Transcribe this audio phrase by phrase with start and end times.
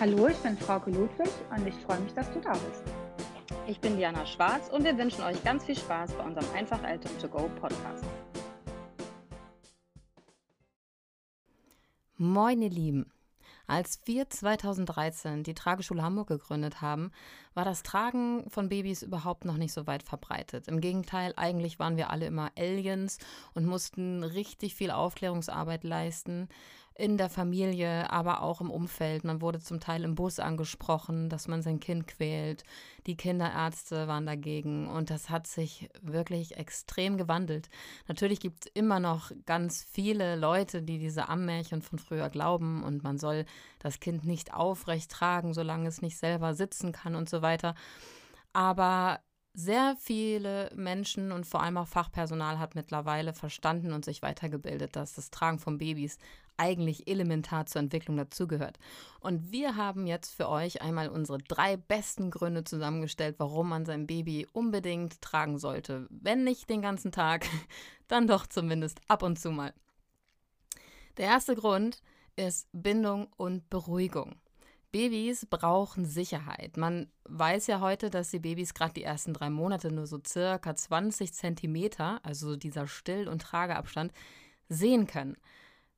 [0.00, 2.82] Hallo, ich bin Frauke Ludwig und ich freue mich, dass du da bist.
[3.66, 7.12] Ich bin Diana Schwarz und wir wünschen euch ganz viel Spaß bei unserem Einfach Eltern
[7.18, 8.02] to Go Podcast.
[12.16, 13.12] Moin, ihr Lieben.
[13.66, 17.12] Als wir 2013 die Trageschule Hamburg gegründet haben,
[17.52, 20.66] war das Tragen von Babys überhaupt noch nicht so weit verbreitet.
[20.66, 23.18] Im Gegenteil, eigentlich waren wir alle immer Aliens
[23.52, 26.48] und mussten richtig viel Aufklärungsarbeit leisten
[26.94, 29.24] in der Familie, aber auch im Umfeld.
[29.24, 32.64] Man wurde zum Teil im Bus angesprochen, dass man sein Kind quält.
[33.06, 37.70] Die Kinderärzte waren dagegen und das hat sich wirklich extrem gewandelt.
[38.06, 43.02] Natürlich gibt es immer noch ganz viele Leute, die diese Ammärchen von früher glauben und
[43.02, 43.46] man soll
[43.78, 47.74] das Kind nicht aufrecht tragen, solange es nicht selber sitzen kann und so weiter.
[48.52, 49.20] Aber
[49.52, 55.14] sehr viele Menschen und vor allem auch Fachpersonal hat mittlerweile verstanden und sich weitergebildet, dass
[55.14, 56.18] das Tragen von Babys
[56.56, 58.78] eigentlich elementar zur Entwicklung dazugehört.
[59.20, 64.06] Und wir haben jetzt für euch einmal unsere drei besten Gründe zusammengestellt, warum man sein
[64.06, 66.06] Baby unbedingt tragen sollte.
[66.10, 67.46] Wenn nicht den ganzen Tag,
[68.08, 69.72] dann doch zumindest ab und zu mal.
[71.16, 72.02] Der erste Grund
[72.36, 74.36] ist Bindung und Beruhigung.
[74.92, 76.76] Babys brauchen Sicherheit.
[76.76, 80.74] Man weiß ja heute, dass die Babys gerade die ersten drei Monate nur so circa
[80.74, 84.12] 20 Zentimeter, also dieser Still- und Trageabstand,
[84.68, 85.36] sehen können.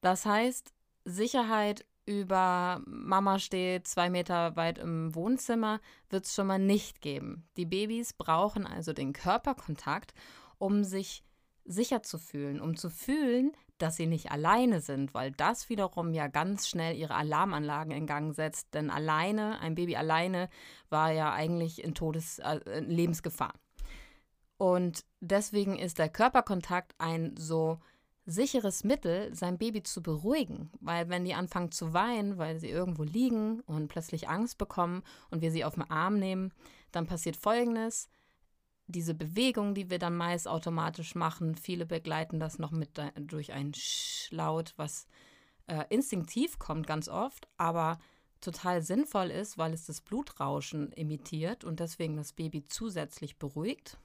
[0.00, 0.72] Das heißt,
[1.04, 7.48] Sicherheit über Mama steht zwei Meter weit im Wohnzimmer wird es schon mal nicht geben.
[7.56, 10.12] Die Babys brauchen also den Körperkontakt,
[10.58, 11.24] um sich
[11.64, 16.28] sicher zu fühlen, um zu fühlen, dass sie nicht alleine sind, weil das wiederum ja
[16.28, 18.72] ganz schnell ihre Alarmanlagen in Gang setzt.
[18.74, 20.48] Denn alleine, ein Baby alleine,
[20.90, 23.54] war ja eigentlich in Todes, äh, Lebensgefahr.
[24.56, 27.78] Und deswegen ist der Körperkontakt ein so
[28.26, 30.70] sicheres Mittel, sein Baby zu beruhigen.
[30.80, 35.42] Weil wenn die anfangen zu weinen, weil sie irgendwo liegen und plötzlich Angst bekommen und
[35.42, 36.52] wir sie auf den Arm nehmen,
[36.92, 38.08] dann passiert Folgendes.
[38.86, 43.72] Diese Bewegung, die wir dann meist automatisch machen, viele begleiten das noch mit durch ein
[43.72, 45.06] Sch-Laut, was
[45.66, 47.98] äh, instinktiv kommt ganz oft, aber
[48.40, 53.98] total sinnvoll ist, weil es das Blutrauschen imitiert und deswegen das Baby zusätzlich beruhigt.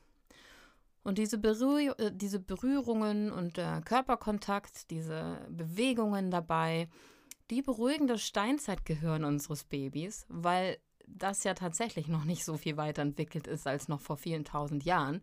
[1.03, 6.89] Und diese, Berühr äh, diese Berührungen und der Körperkontakt, diese Bewegungen dabei,
[7.49, 10.77] die beruhigen das Steinzeitgehirn unseres Babys, weil
[11.17, 15.21] das ja tatsächlich noch nicht so viel weiterentwickelt ist als noch vor vielen tausend Jahren.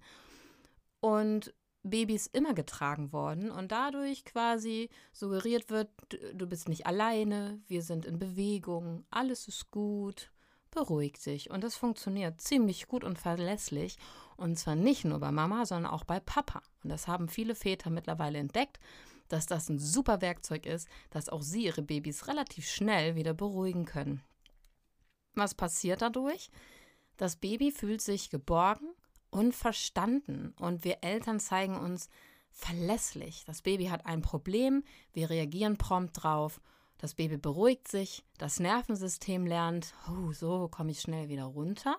[1.00, 5.88] Und Babys immer getragen worden und dadurch quasi suggeriert wird,
[6.34, 10.30] du bist nicht alleine, wir sind in Bewegung, alles ist gut,
[10.70, 11.50] beruhigt sich.
[11.50, 13.96] Und das funktioniert ziemlich gut und verlässlich.
[14.36, 16.62] Und zwar nicht nur bei Mama, sondern auch bei Papa.
[16.82, 18.78] Und das haben viele Väter mittlerweile entdeckt,
[19.28, 23.86] dass das ein super Werkzeug ist, dass auch sie ihre Babys relativ schnell wieder beruhigen
[23.86, 24.22] können.
[25.36, 26.50] Was passiert dadurch?
[27.16, 28.88] Das Baby fühlt sich geborgen
[29.30, 30.54] und verstanden.
[30.58, 32.08] Und wir Eltern zeigen uns
[32.50, 33.44] verlässlich.
[33.44, 34.82] Das Baby hat ein Problem,
[35.12, 36.60] wir reagieren prompt drauf.
[36.98, 41.98] Das Baby beruhigt sich, das Nervensystem lernt, oh, so komme ich schnell wieder runter.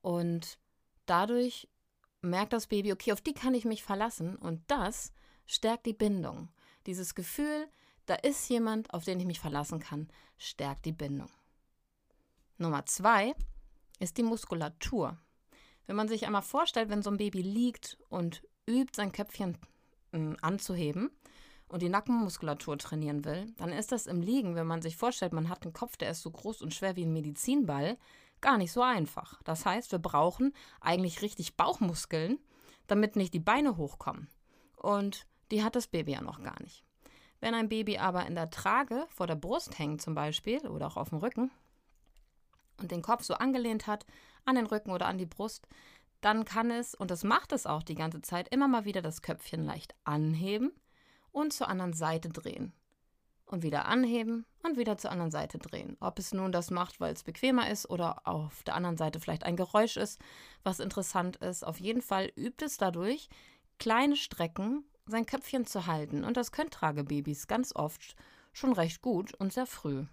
[0.00, 0.58] Und
[1.04, 1.68] dadurch
[2.22, 5.12] merkt das Baby, okay, auf die kann ich mich verlassen und das
[5.46, 6.48] stärkt die Bindung.
[6.86, 7.68] Dieses Gefühl,
[8.06, 11.28] da ist jemand, auf den ich mich verlassen kann, stärkt die Bindung.
[12.62, 13.34] Nummer zwei
[13.98, 15.18] ist die Muskulatur.
[15.86, 19.58] Wenn man sich einmal vorstellt, wenn so ein Baby liegt und übt, sein Köpfchen
[20.12, 21.10] äh, anzuheben
[21.68, 25.48] und die Nackenmuskulatur trainieren will, dann ist das im Liegen, wenn man sich vorstellt, man
[25.48, 27.98] hat einen Kopf, der ist so groß und schwer wie ein Medizinball,
[28.40, 29.42] gar nicht so einfach.
[29.42, 32.38] Das heißt, wir brauchen eigentlich richtig Bauchmuskeln,
[32.86, 34.28] damit nicht die Beine hochkommen.
[34.76, 36.84] Und die hat das Baby ja noch gar nicht.
[37.40, 40.96] Wenn ein Baby aber in der Trage vor der Brust hängt zum Beispiel oder auch
[40.96, 41.50] auf dem Rücken
[42.78, 44.06] und den Kopf so angelehnt hat
[44.44, 45.66] an den Rücken oder an die Brust,
[46.20, 49.22] dann kann es, und das macht es auch die ganze Zeit, immer mal wieder das
[49.22, 50.72] Köpfchen leicht anheben
[51.32, 52.72] und zur anderen Seite drehen
[53.46, 55.96] und wieder anheben und wieder zur anderen Seite drehen.
[56.00, 59.44] Ob es nun das macht, weil es bequemer ist oder auf der anderen Seite vielleicht
[59.44, 60.20] ein Geräusch ist,
[60.62, 61.64] was interessant ist.
[61.64, 63.28] Auf jeden Fall übt es dadurch,
[63.78, 66.24] kleine Strecken sein Köpfchen zu halten.
[66.24, 68.16] Und das können Tragebabys ganz oft
[68.52, 70.06] schon recht gut und sehr früh.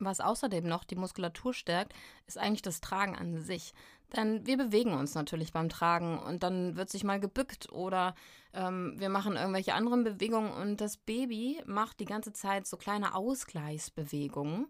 [0.00, 1.92] Was außerdem noch die Muskulatur stärkt,
[2.26, 3.72] ist eigentlich das Tragen an sich.
[4.16, 8.14] Denn wir bewegen uns natürlich beim Tragen und dann wird sich mal gebückt oder
[8.52, 13.14] ähm, wir machen irgendwelche anderen Bewegungen und das Baby macht die ganze Zeit so kleine
[13.14, 14.66] Ausgleichsbewegungen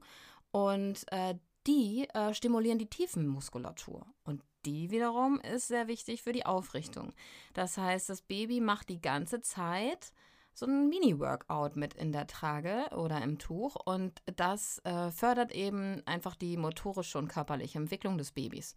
[0.51, 1.37] und äh,
[1.67, 7.15] die äh, stimulieren die Tiefenmuskulatur und die wiederum ist sehr wichtig für die Aufrichtung.
[7.55, 10.13] Das heißt, das Baby macht die ganze Zeit
[10.55, 16.03] so ein Mini-Workout mit in der Trage oder im Tuch und das äh, fördert eben
[16.07, 18.77] einfach die motorische und körperliche Entwicklung des Babys.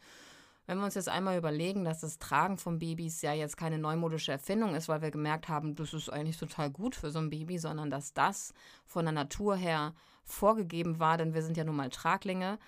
[0.66, 4.32] Wenn wir uns jetzt einmal überlegen, dass das Tragen von Babys ja jetzt keine neumodische
[4.32, 7.58] Erfindung ist, weil wir gemerkt haben, das ist eigentlich total gut für so ein Baby,
[7.58, 8.54] sondern dass das
[8.86, 9.94] von der Natur her
[10.24, 12.60] vorgegeben war, denn wir sind ja nun mal Traglinge,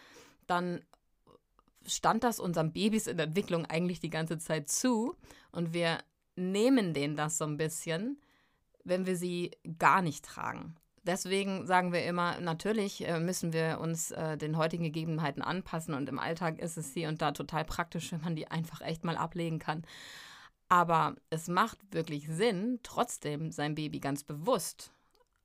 [0.45, 0.81] dann
[1.85, 5.15] stand das unseren Babys in der Entwicklung eigentlich die ganze Zeit zu
[5.51, 5.99] und wir
[6.35, 8.19] nehmen denen das so ein bisschen,
[8.85, 10.75] wenn wir sie gar nicht tragen.
[11.03, 16.09] Deswegen sagen wir immer, natürlich äh, müssen wir uns äh, den heutigen Gegebenheiten anpassen und
[16.09, 19.17] im Alltag ist es hier und da total praktisch, wenn man die einfach echt mal
[19.17, 19.85] ablegen kann.
[20.67, 24.91] Aber es macht wirklich Sinn, trotzdem sein Baby ganz bewusst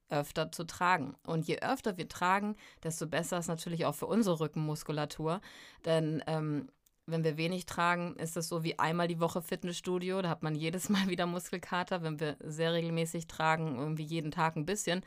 [0.08, 1.14] öfter zu tragen.
[1.24, 5.40] Und je öfter wir tragen, desto besser ist natürlich auch für unsere Rückenmuskulatur.
[5.84, 6.68] Denn ähm,
[7.06, 10.22] wenn wir wenig tragen, ist das so wie einmal die Woche Fitnessstudio.
[10.22, 12.02] Da hat man jedes Mal wieder Muskelkater.
[12.02, 15.04] Wenn wir sehr regelmäßig tragen, irgendwie jeden Tag ein bisschen,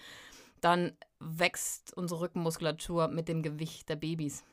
[0.61, 4.43] dann wächst unsere Rückenmuskulatur mit dem Gewicht der Babys.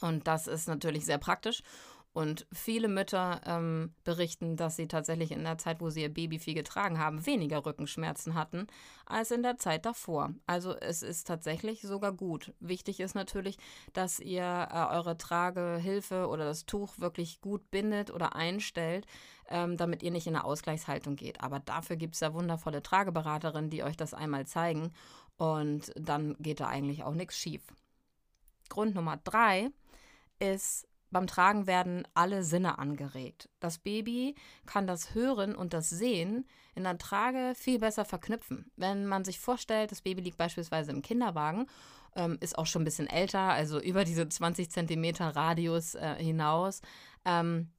[0.00, 1.62] Und das ist natürlich sehr praktisch.
[2.14, 6.38] Und viele Mütter ähm, berichten, dass sie tatsächlich in der Zeit, wo sie ihr Baby
[6.38, 8.66] viel getragen haben, weniger Rückenschmerzen hatten
[9.06, 10.34] als in der Zeit davor.
[10.46, 12.52] Also es ist tatsächlich sogar gut.
[12.60, 13.56] Wichtig ist natürlich,
[13.94, 19.06] dass ihr äh, eure Tragehilfe oder das Tuch wirklich gut bindet oder einstellt,
[19.48, 21.40] ähm, damit ihr nicht in eine Ausgleichshaltung geht.
[21.40, 24.92] Aber dafür gibt es ja wundervolle Trageberaterinnen, die euch das einmal zeigen.
[25.38, 27.62] Und dann geht da eigentlich auch nichts schief.
[28.68, 29.70] Grund Nummer drei
[30.38, 33.48] ist, beim Tragen werden alle Sinne angeregt.
[33.60, 34.34] Das Baby
[34.66, 38.70] kann das Hören und das Sehen in der Trage viel besser verknüpfen.
[38.76, 41.66] Wenn man sich vorstellt, das Baby liegt beispielsweise im Kinderwagen,
[42.16, 46.80] ähm, ist auch schon ein bisschen älter, also über diese 20 Zentimeter Radius äh, hinaus.
[47.24, 47.70] Ähm,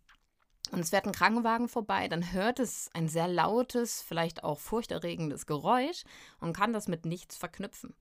[0.72, 5.46] und es fährt ein Krankenwagen vorbei, dann hört es ein sehr lautes, vielleicht auch furchterregendes
[5.46, 6.04] Geräusch
[6.40, 7.94] und kann das mit nichts verknüpfen.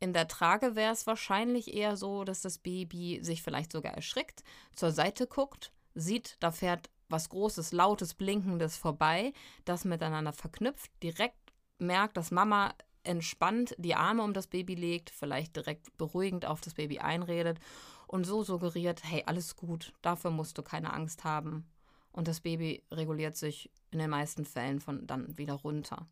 [0.00, 4.42] In der Trage wäre es wahrscheinlich eher so, dass das Baby sich vielleicht sogar erschrickt,
[4.74, 9.32] zur Seite guckt, sieht, da fährt was Großes, Lautes, Blinkendes vorbei,
[9.64, 12.74] das miteinander verknüpft, direkt merkt, dass Mama
[13.04, 17.60] entspannt die Arme um das Baby legt, vielleicht direkt beruhigend auf das Baby einredet
[18.06, 21.66] und so suggeriert, hey, alles gut, dafür musst du keine Angst haben.
[22.12, 26.06] Und das Baby reguliert sich in den meisten Fällen von dann wieder runter.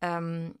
[0.00, 0.54] Ähm,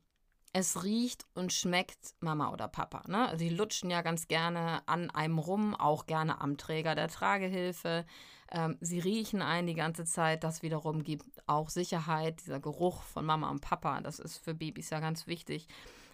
[0.52, 3.02] es riecht und schmeckt Mama oder Papa.
[3.06, 3.32] Ne?
[3.36, 8.04] Sie lutschen ja ganz gerne an einem rum, auch gerne am Träger der Tragehilfe.
[8.50, 10.42] Ähm, sie riechen einen die ganze Zeit.
[10.42, 12.40] Das wiederum gibt auch Sicherheit.
[12.40, 15.68] Dieser Geruch von Mama und Papa, das ist für Babys ja ganz wichtig.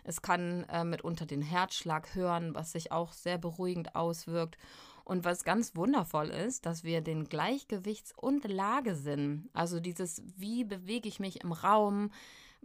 [0.04, 4.58] Es kann äh, mitunter den Herzschlag hören, was sich auch sehr beruhigend auswirkt.
[5.04, 11.08] Und was ganz wundervoll ist, dass wir den Gleichgewichts- und Lagesinn, also dieses, wie bewege
[11.08, 12.10] ich mich im Raum,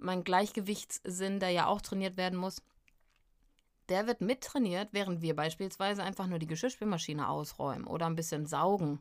[0.01, 2.62] mein Gleichgewichtssinn, der ja auch trainiert werden muss,
[3.89, 9.00] der wird mittrainiert, während wir beispielsweise einfach nur die Geschirrspülmaschine ausräumen oder ein bisschen saugen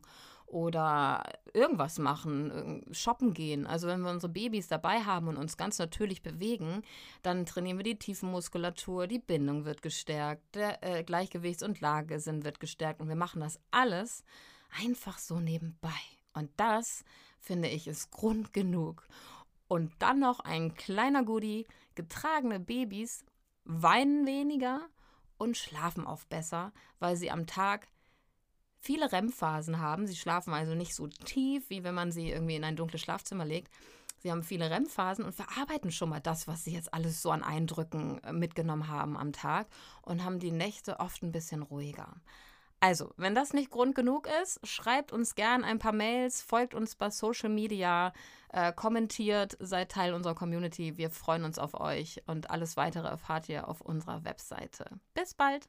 [0.51, 3.65] oder irgendwas machen, shoppen gehen.
[3.65, 6.81] Also wenn wir unsere Babys dabei haben und uns ganz natürlich bewegen,
[7.21, 12.59] dann trainieren wir die Tiefenmuskulatur, die Bindung wird gestärkt, der äh, Gleichgewichts- und Lagesinn wird
[12.59, 14.25] gestärkt und wir machen das alles
[14.77, 15.89] einfach so nebenbei.
[16.33, 17.05] Und das,
[17.39, 19.07] finde ich, ist Grund genug.
[19.71, 21.65] Und dann noch ein kleiner Goodie.
[21.95, 23.23] Getragene Babys
[23.63, 24.81] weinen weniger
[25.37, 27.87] und schlafen oft besser, weil sie am Tag
[28.81, 30.07] viele REM-Phasen haben.
[30.07, 33.45] Sie schlafen also nicht so tief, wie wenn man sie irgendwie in ein dunkles Schlafzimmer
[33.45, 33.71] legt.
[34.17, 37.41] Sie haben viele REM-Phasen und verarbeiten schon mal das, was sie jetzt alles so an
[37.41, 39.67] Eindrücken äh, mitgenommen haben am Tag
[40.01, 42.19] und haben die Nächte oft ein bisschen ruhiger.
[42.83, 46.95] Also, wenn das nicht Grund genug ist, schreibt uns gern ein paar Mails, folgt uns
[46.95, 48.11] bei Social Media,
[48.49, 50.97] äh, kommentiert, seid Teil unserer Community.
[50.97, 54.85] Wir freuen uns auf euch und alles weitere erfahrt ihr auf unserer Webseite.
[55.13, 55.67] Bis bald!